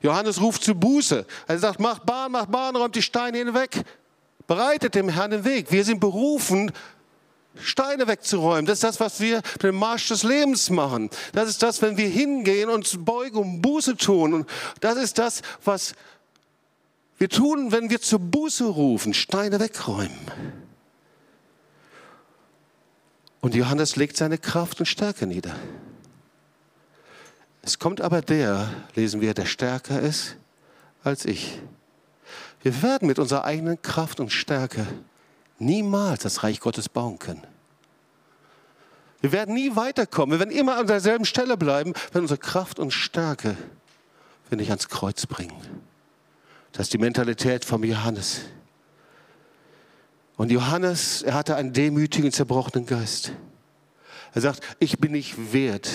[0.00, 1.26] Johannes ruft zu Buße.
[1.46, 3.84] Er sagt, macht Bahn, macht Bahn, räumt die Steine hinweg.
[4.46, 5.70] Bereitet dem Herrn den Weg.
[5.70, 6.72] Wir sind berufen,
[7.60, 8.64] Steine wegzuräumen.
[8.64, 11.10] Das ist das, was wir mit dem Marsch des Lebens machen.
[11.32, 14.32] Das ist das, wenn wir hingehen und beugen und Buße tun.
[14.32, 15.94] Und das ist das, was
[17.18, 20.63] wir tun, wenn wir zur Buße rufen, Steine wegräumen.
[23.44, 25.54] Und Johannes legt seine Kraft und Stärke nieder.
[27.60, 30.36] Es kommt aber der, lesen wir, der stärker ist
[31.02, 31.60] als ich.
[32.62, 34.86] Wir werden mit unserer eigenen Kraft und Stärke
[35.58, 37.46] niemals das Reich Gottes bauen können.
[39.20, 40.38] Wir werden nie weiterkommen.
[40.38, 43.58] Wir werden immer an derselben Stelle bleiben, wenn unsere Kraft und Stärke
[44.48, 45.60] wir nicht ans Kreuz bringen.
[46.72, 48.40] Das ist die Mentalität von Johannes.
[50.36, 53.32] Und Johannes, er hatte einen demütigen, zerbrochenen Geist.
[54.34, 55.88] Er sagt, ich bin nicht wert,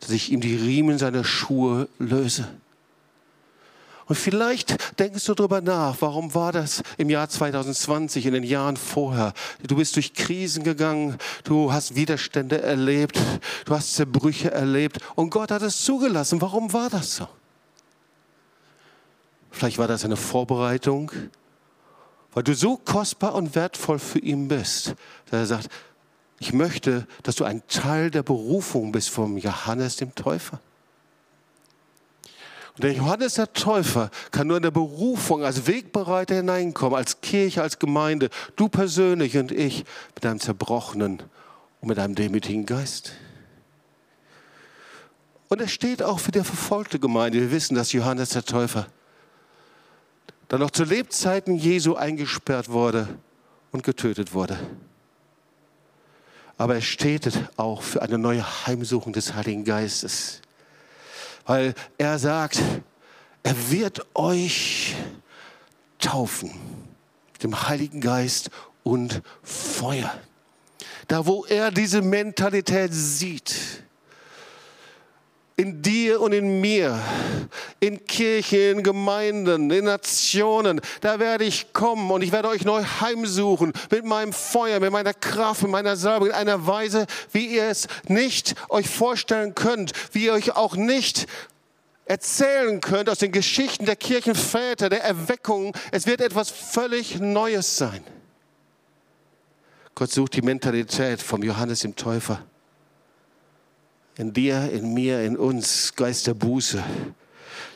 [0.00, 2.48] dass ich ihm die Riemen seiner Schuhe löse.
[4.06, 8.76] Und vielleicht denkst du darüber nach, warum war das im Jahr 2020, in den Jahren
[8.76, 9.32] vorher?
[9.66, 13.18] Du bist durch Krisen gegangen, du hast Widerstände erlebt,
[13.64, 16.40] du hast Zerbrüche erlebt und Gott hat es zugelassen.
[16.40, 17.28] Warum war das so?
[19.50, 21.12] Vielleicht war das eine Vorbereitung,
[22.32, 24.94] weil du so kostbar und wertvoll für ihn bist,
[25.30, 25.68] dass er sagt,
[26.38, 30.60] ich möchte, dass du ein Teil der Berufung bist vom Johannes dem Täufer.
[32.74, 37.62] Und der Johannes der Täufer kann nur in der Berufung als Wegbereiter hineinkommen, als Kirche,
[37.62, 41.22] als Gemeinde, du persönlich und ich mit einem zerbrochenen
[41.80, 43.12] und mit einem demütigen Geist.
[45.48, 47.38] Und er steht auch für die verfolgte Gemeinde.
[47.38, 48.86] Wir wissen, dass Johannes der Täufer
[50.52, 53.08] dann noch zu Lebzeiten Jesu eingesperrt wurde
[53.70, 54.58] und getötet wurde.
[56.58, 60.42] Aber er steht auch für eine neue Heimsuchung des Heiligen Geistes.
[61.46, 62.60] Weil er sagt,
[63.42, 64.94] er wird euch
[65.98, 66.50] taufen
[67.32, 68.50] mit dem Heiligen Geist
[68.82, 70.12] und Feuer.
[71.08, 73.54] Da, wo er diese Mentalität sieht,
[75.62, 77.00] in dir und in mir,
[77.78, 80.80] in Kirchen, in Gemeinden, in Nationen.
[81.00, 85.14] Da werde ich kommen und ich werde euch neu heimsuchen mit meinem Feuer, mit meiner
[85.14, 90.24] Kraft, mit meiner Salbung, in einer Weise, wie ihr es nicht euch vorstellen könnt, wie
[90.24, 91.26] ihr euch auch nicht
[92.06, 95.76] erzählen könnt aus den Geschichten der Kirchenväter, der Erweckung.
[95.92, 98.02] Es wird etwas völlig Neues sein.
[99.94, 102.44] Gott sucht die Mentalität vom Johannes dem Täufer
[104.16, 106.82] in dir, in mir, in uns, Geist der Buße.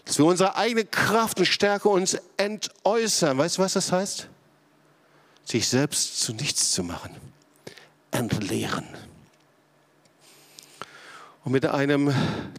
[0.05, 3.39] Dass wir unsere eigene Kraft und Stärke uns entäußern.
[3.39, 4.29] Weißt du, was das heißt?
[5.45, 7.15] Sich selbst zu nichts zu machen.
[8.11, 8.85] Entleeren.
[11.45, 12.13] Und mit einem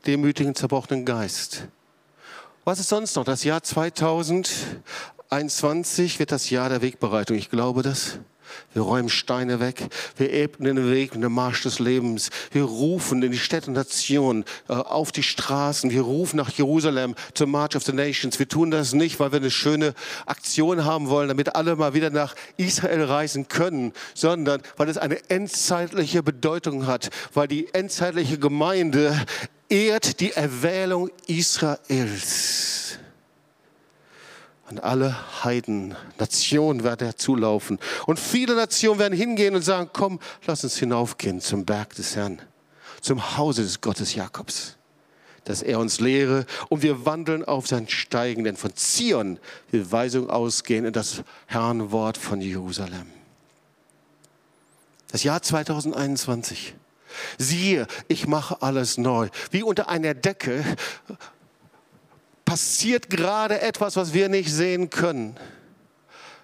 [0.06, 1.68] demütigen, zerbrochenen Geist.
[2.64, 3.24] Was ist sonst noch?
[3.24, 7.38] Das Jahr 2021 wird das Jahr der Wegbereitung.
[7.38, 8.20] Ich glaube das.
[8.74, 9.88] Wir räumen Steine weg.
[10.18, 12.30] Wir ebnen den Weg in den Marsch des Lebens.
[12.52, 15.90] Wir rufen in die Städte und Nationen, äh, auf die Straßen.
[15.90, 18.40] Wir rufen nach Jerusalem zur March of the Nations.
[18.40, 19.94] Wir tun das nicht, weil wir eine schöne
[20.26, 25.30] Aktion haben wollen, damit alle mal wieder nach Israel reisen können, sondern weil es eine
[25.30, 29.20] endzeitliche Bedeutung hat, weil die endzeitliche Gemeinde
[29.70, 32.77] ehrt die Erwählung Israels.
[34.70, 37.80] Und alle Heiden, Nationen werden zulaufen.
[38.06, 42.42] Und viele Nationen werden hingehen und sagen, komm, lass uns hinaufgehen zum Berg des Herrn,
[43.00, 44.76] zum Hause des Gottes Jakobs,
[45.46, 49.40] dass er uns lehre und wir wandeln auf sein Steigen, denn von Zion
[49.72, 53.08] will Weisung ausgehen in das Herrnwort von Jerusalem.
[55.12, 56.76] Das Jahr 2021.
[57.38, 59.30] Siehe, ich mache alles neu.
[59.50, 60.64] Wie unter einer Decke
[62.48, 65.36] passiert gerade etwas, was wir nicht sehen können.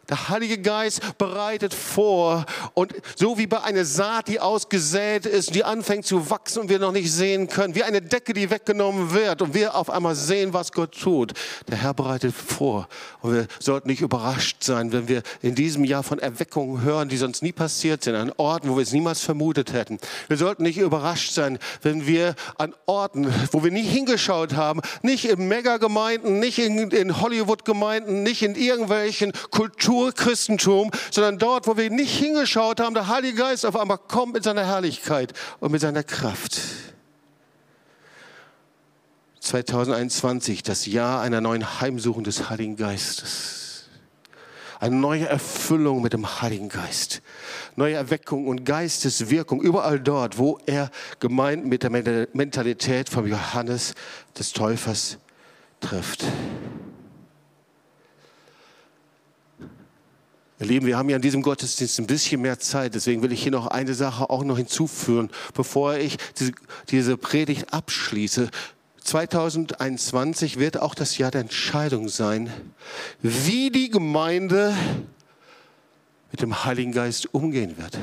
[0.09, 5.63] Der Heilige Geist bereitet vor und so wie bei einer Saat, die ausgesät ist, die
[5.63, 9.41] anfängt zu wachsen und wir noch nicht sehen können, wie eine Decke, die weggenommen wird
[9.41, 11.31] und wir auf einmal sehen, was Gott tut.
[11.69, 12.89] Der Herr bereitet vor
[13.21, 17.15] und wir sollten nicht überrascht sein, wenn wir in diesem Jahr von Erweckungen hören, die
[17.15, 19.99] sonst nie passiert sind, an Orten, wo wir es niemals vermutet hätten.
[20.27, 25.23] Wir sollten nicht überrascht sein, wenn wir an Orten, wo wir nie hingeschaut haben, nicht
[25.23, 31.89] in Megagemeinden, nicht in, in Hollywood-Gemeinden, nicht in irgendwelchen Kulturen, Urchristentum, sondern dort, wo wir
[31.89, 36.03] nicht hingeschaut haben, der Heilige Geist auf einmal kommt mit seiner Herrlichkeit und mit seiner
[36.03, 36.59] Kraft.
[39.39, 43.89] 2021, das Jahr einer neuen Heimsuchung des Heiligen Geistes.
[44.79, 47.21] Eine neue Erfüllung mit dem Heiligen Geist.
[47.75, 53.95] Neue Erweckung und Geisteswirkung überall dort, wo er gemeint mit der Mentalität von Johannes
[54.37, 55.17] des Täufers
[55.79, 56.25] trifft.
[60.63, 63.43] Ihr Lieben, wir haben ja in diesem Gottesdienst ein bisschen mehr Zeit, deswegen will ich
[63.43, 66.53] hier noch eine Sache auch noch hinzufügen, bevor ich diese,
[66.89, 68.49] diese Predigt abschließe.
[69.03, 72.49] 2021 wird auch das Jahr der Entscheidung sein,
[73.21, 74.73] wie die Gemeinde
[76.31, 77.99] mit dem Heiligen Geist umgehen wird.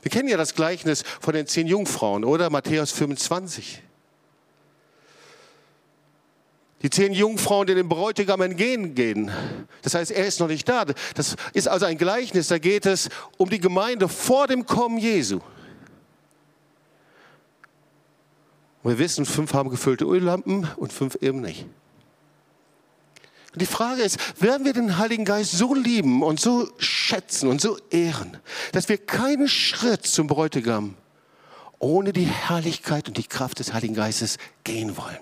[0.00, 2.48] Wir kennen ja das Gleichnis von den zehn Jungfrauen, oder?
[2.48, 3.82] Matthäus 25.
[6.82, 9.32] Die zehn Jungfrauen, die dem Bräutigam entgegengehen.
[9.82, 10.84] Das heißt, er ist noch nicht da.
[11.14, 12.48] Das ist also ein Gleichnis.
[12.48, 15.40] Da geht es um die Gemeinde vor dem Kommen Jesu.
[18.82, 21.66] Und wir wissen, fünf haben gefüllte Öllampen und fünf eben nicht.
[23.52, 27.60] Und die Frage ist, werden wir den Heiligen Geist so lieben und so schätzen und
[27.60, 28.36] so ehren,
[28.72, 30.94] dass wir keinen Schritt zum Bräutigam
[31.80, 35.18] ohne die Herrlichkeit und die Kraft des Heiligen Geistes gehen wollen?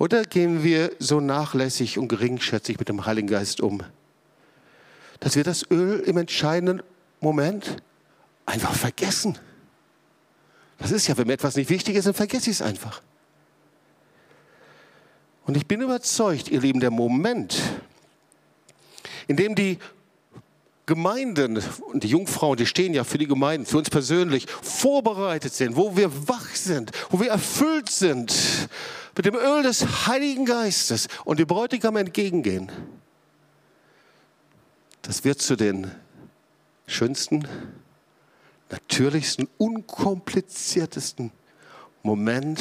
[0.00, 3.82] Oder gehen wir so nachlässig und geringschätzig mit dem Heiligen Geist um,
[5.20, 6.82] dass wir das Öl im entscheidenden
[7.20, 7.76] Moment
[8.46, 9.38] einfach vergessen?
[10.78, 13.02] Das ist ja, wenn mir etwas nicht wichtig ist, dann vergesse ich es einfach.
[15.44, 17.60] Und ich bin überzeugt, ihr Lieben, der Moment,
[19.28, 19.78] in dem die
[20.86, 25.76] Gemeinden und die Jungfrauen, die stehen ja für die Gemeinden, für uns persönlich, vorbereitet sind,
[25.76, 28.32] wo wir wach sind, wo wir erfüllt sind
[29.16, 32.70] mit dem Öl des Heiligen Geistes und dem Bräutigam entgegengehen,
[35.02, 35.90] das wird zu den
[36.86, 37.46] schönsten,
[38.70, 41.32] natürlichsten, unkompliziertesten
[42.02, 42.60] Moment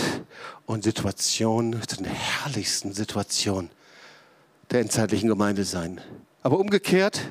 [0.66, 3.70] und Situation, zu den herrlichsten Situationen
[4.72, 6.02] der endzeitlichen Gemeinde sein.
[6.42, 7.22] Aber umgekehrt,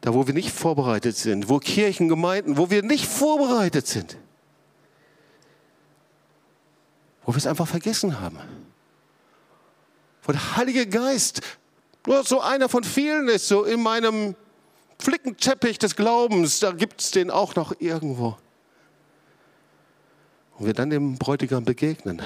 [0.00, 4.16] da wo wir nicht vorbereitet sind, wo Kirchen, Gemeinden, wo wir nicht vorbereitet sind,
[7.28, 8.38] wo wir es einfach vergessen haben.
[10.22, 11.42] Wo der Heilige Geist
[12.06, 14.34] nur so einer von vielen ist, so in meinem
[14.98, 18.38] Flickenteppich des Glaubens, da gibt es den auch noch irgendwo.
[20.56, 22.22] Und wir dann dem Bräutigam begegnen.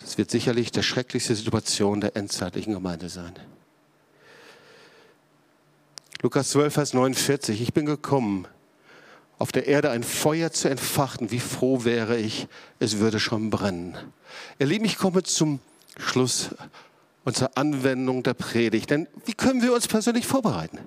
[0.00, 3.32] Das wird sicherlich die schrecklichste Situation der endzeitlichen Gemeinde sein.
[6.20, 7.62] Lukas 12, Vers 49.
[7.62, 8.46] Ich bin gekommen,
[9.38, 13.96] auf der Erde ein Feuer zu entfachen, wie froh wäre ich, es würde schon brennen.
[14.58, 15.60] Ihr Lieben, ich komme zum
[15.98, 16.50] Schluss
[17.24, 18.90] und zur Anwendung der Predigt.
[18.90, 20.78] Denn wie können wir uns persönlich vorbereiten?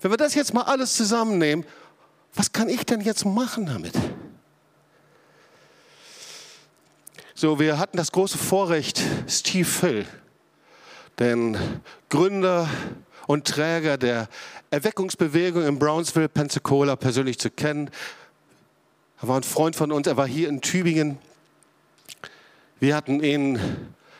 [0.00, 1.64] Wenn wir das jetzt mal alles zusammennehmen,
[2.34, 3.94] was kann ich denn jetzt machen damit?
[7.34, 10.06] So, wir hatten das große Vorrecht, Steve Hill,
[11.18, 11.56] den
[12.08, 12.68] Gründer
[13.30, 14.28] und Träger der
[14.70, 17.88] Erweckungsbewegung in Brownsville, Pensacola persönlich zu kennen.
[19.22, 21.16] Er war ein Freund von uns, er war hier in Tübingen.
[22.80, 23.60] Wir hatten ihn,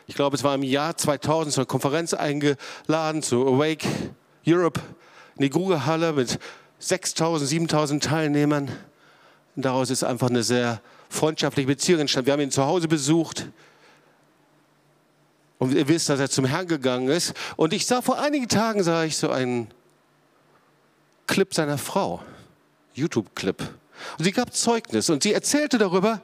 [0.07, 3.85] ich glaube, es war im Jahr 2000 zu einer Konferenz eingeladen, zu Awake
[4.47, 4.79] Europe,
[5.35, 6.39] in die Grugehalle mit
[6.79, 8.71] 6000, 7000 Teilnehmern.
[9.57, 12.27] Und daraus ist einfach eine sehr freundschaftliche Beziehung entstanden.
[12.27, 13.47] Wir haben ihn zu Hause besucht.
[15.61, 17.35] Und ihr wisst, dass er zum Herrn gegangen ist.
[17.55, 19.67] Und ich sah vor einigen Tagen, sah ich so einen
[21.27, 22.23] Clip seiner Frau,
[22.95, 23.61] YouTube-Clip.
[24.17, 26.19] Und sie gab Zeugnis und sie erzählte darüber,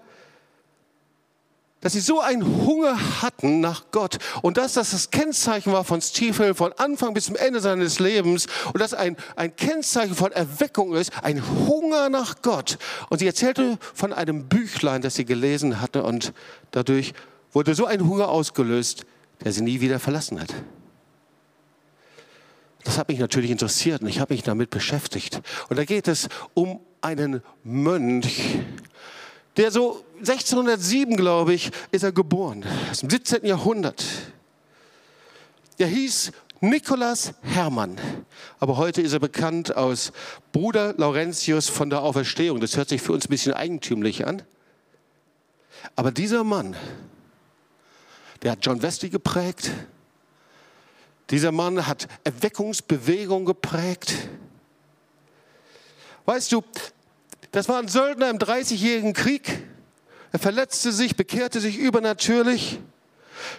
[1.82, 6.02] dass sie so einen Hunger hatten nach Gott und dass das das Kennzeichen war von
[6.02, 10.96] Stiefel von Anfang bis zum Ende seines Lebens und dass ein, ein Kennzeichen von Erweckung
[10.96, 12.80] ist, ein Hunger nach Gott.
[13.10, 16.34] Und sie erzählte von einem Büchlein, das sie gelesen hatte und
[16.72, 17.14] dadurch
[17.54, 19.06] wurde so ein Hunger ausgelöst,
[19.44, 20.54] der sie nie wieder verlassen hat.
[22.84, 25.42] Das hat mich natürlich interessiert und ich habe mich damit beschäftigt.
[25.70, 28.60] Und da geht es um einen Mönch,
[29.58, 33.46] der so 1607, glaube ich, ist er geboren, aus dem 17.
[33.46, 34.04] Jahrhundert.
[35.80, 36.32] Der hieß
[36.62, 37.98] Nikolaus Hermann,
[38.60, 40.12] aber heute ist er bekannt als
[40.52, 42.60] Bruder Laurentius von der Auferstehung.
[42.60, 44.42] Das hört sich für uns ein bisschen eigentümlich an.
[45.96, 46.76] Aber dieser Mann,
[48.42, 49.72] der hat John Wesley geprägt.
[51.30, 54.14] Dieser Mann hat Erweckungsbewegung geprägt.
[56.26, 56.64] Weißt du,
[57.52, 59.64] das war ein Söldner im 30-jährigen Krieg.
[60.32, 62.80] Er verletzte sich, bekehrte sich übernatürlich,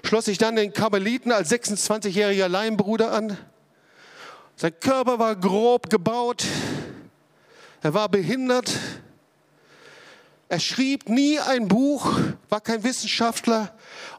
[0.04, 3.36] schloss sich dann den Karmeliten als 26-jähriger Laienbruder an.
[4.56, 6.44] Sein Körper war grob gebaut,
[7.80, 8.70] er war behindert,
[10.48, 12.10] er schrieb nie ein Buch,
[12.48, 13.74] war kein Wissenschaftler.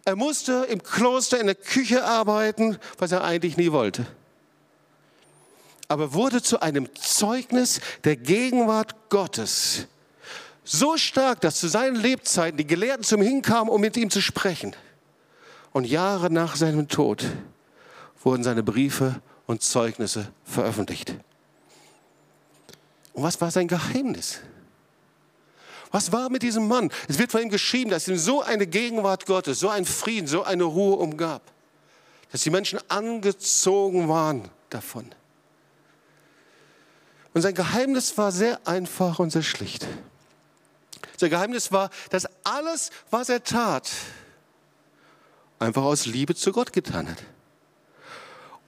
[0.06, 4.06] Er musste im Kloster in der Küche arbeiten, was er eigentlich nie wollte.
[5.88, 9.88] Aber wurde zu einem Zeugnis der Gegenwart Gottes.
[10.64, 14.76] So stark, dass zu seinen Lebzeiten die Gelehrten zum hinkamen, um mit ihm zu sprechen.
[15.72, 17.26] Und Jahre nach seinem Tod
[18.24, 21.16] wurden seine Briefe und Zeugnisse veröffentlicht.
[23.14, 24.42] Und was war sein Geheimnis?
[25.92, 26.92] Was war mit diesem Mann?
[27.08, 30.44] Es wird von ihm geschrieben, dass ihm so eine Gegenwart Gottes, so ein Frieden, so
[30.44, 31.42] eine Ruhe umgab,
[32.32, 35.10] dass die Menschen angezogen waren davon.
[37.34, 39.88] Und sein Geheimnis war sehr einfach und sehr schlicht.
[41.18, 43.90] Sein Geheimnis war, dass alles, was er tat,
[45.60, 47.18] einfach aus Liebe zu Gott getan hat.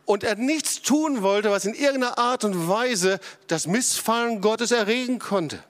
[0.05, 5.19] Und er nichts tun wollte, was in irgendeiner Art und Weise das Missfallen Gottes erregen
[5.19, 5.63] konnte.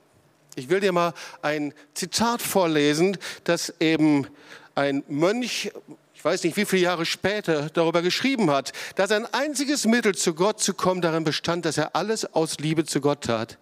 [0.55, 4.27] Ich will dir mal ein Zitat vorlesen, das eben
[4.75, 5.71] ein Mönch,
[6.13, 10.33] ich weiß nicht wie viele Jahre später, darüber geschrieben hat, dass ein einziges Mittel zu
[10.33, 13.57] Gott zu kommen darin bestand, dass er alles aus Liebe zu Gott tat.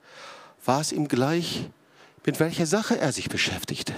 [0.65, 1.69] War es ihm gleich,
[2.25, 3.93] mit welcher Sache er sich beschäftigte.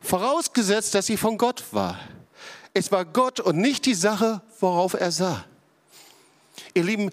[0.00, 1.98] Vorausgesetzt, dass sie von Gott war.
[2.72, 5.44] Es war Gott und nicht die Sache, worauf er sah.
[6.74, 7.10] Ihr Lieben,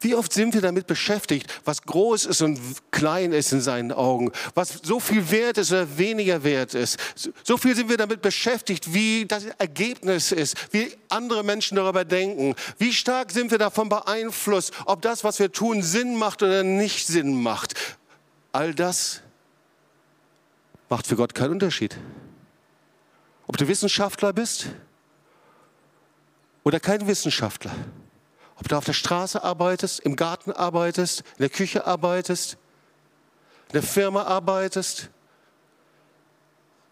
[0.00, 4.30] wie oft sind wir damit beschäftigt, was groß ist und klein ist in seinen Augen,
[4.54, 6.98] was so viel wert ist oder weniger wert ist.
[7.42, 12.54] So viel sind wir damit beschäftigt, wie das Ergebnis ist, wie andere Menschen darüber denken.
[12.78, 17.06] Wie stark sind wir davon beeinflusst, ob das, was wir tun, Sinn macht oder nicht
[17.06, 17.74] Sinn macht.
[18.52, 19.22] All das
[20.88, 21.96] macht für Gott keinen Unterschied.
[23.46, 24.66] Ob du Wissenschaftler bist
[26.64, 27.72] oder kein Wissenschaftler.
[28.58, 32.56] Ob du auf der Straße arbeitest, im Garten arbeitest, in der Küche arbeitest,
[33.68, 35.10] in der Firma arbeitest,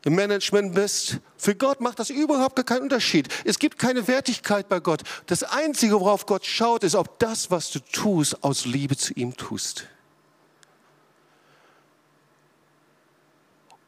[0.05, 1.19] im Management bist.
[1.37, 3.29] Für Gott macht das überhaupt gar keinen Unterschied.
[3.45, 5.03] Es gibt keine Wertigkeit bei Gott.
[5.27, 9.37] Das Einzige, worauf Gott schaut, ist, ob das, was du tust, aus Liebe zu ihm
[9.37, 9.87] tust.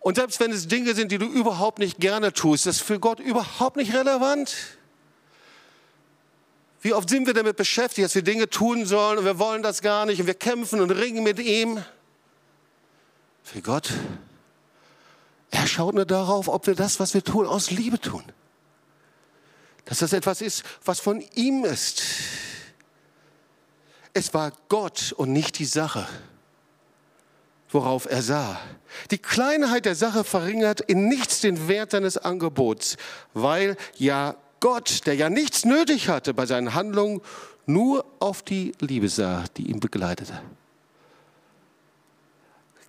[0.00, 3.00] Und selbst wenn es Dinge sind, die du überhaupt nicht gerne tust, das ist für
[3.00, 4.75] Gott überhaupt nicht relevant.
[6.80, 9.82] Wie oft sind wir damit beschäftigt, dass wir Dinge tun sollen und wir wollen das
[9.82, 11.82] gar nicht und wir kämpfen und ringen mit ihm?
[13.42, 13.92] Für Gott,
[15.50, 18.24] er schaut nur darauf, ob wir das, was wir tun, aus Liebe tun.
[19.84, 22.02] Dass das etwas ist, was von ihm ist.
[24.12, 26.08] Es war Gott und nicht die Sache,
[27.70, 28.60] worauf er sah.
[29.10, 32.96] Die Kleinheit der Sache verringert in nichts den Wert seines Angebots,
[33.34, 37.20] weil ja Gott, der ja nichts nötig hatte bei seinen Handlungen,
[37.66, 40.40] nur auf die Liebe sah, die ihn begleitete.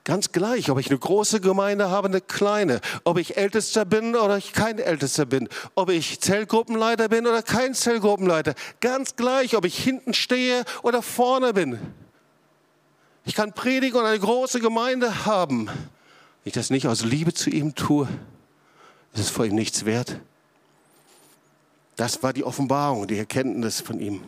[0.07, 4.37] Ganz gleich, ob ich eine große Gemeinde habe, eine kleine, ob ich Ältester bin oder
[4.37, 8.53] ich kein Ältester bin, ob ich Zellgruppenleiter bin oder kein Zellgruppenleiter.
[8.79, 11.77] Ganz gleich, ob ich hinten stehe oder vorne bin.
[13.25, 15.65] Ich kann predigen und eine große Gemeinde haben.
[15.67, 15.75] Wenn
[16.45, 18.07] ich das nicht aus Liebe zu ihm tue,
[19.13, 20.21] ist es vor ihm nichts wert.
[21.97, 24.21] Das war die Offenbarung, die Erkenntnis von ihm.